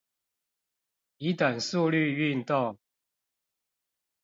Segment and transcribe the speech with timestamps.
[1.19, 2.79] 以等速率運動